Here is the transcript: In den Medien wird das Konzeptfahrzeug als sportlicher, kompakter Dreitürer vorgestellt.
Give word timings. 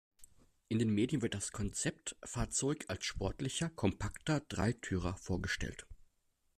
In 0.67 0.79
den 0.79 0.89
Medien 0.89 1.21
wird 1.21 1.35
das 1.35 1.51
Konzeptfahrzeug 1.51 2.85
als 2.87 3.05
sportlicher, 3.05 3.69
kompakter 3.69 4.39
Dreitürer 4.39 5.15
vorgestellt. 5.17 5.85